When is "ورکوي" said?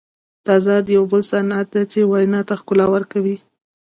2.93-3.35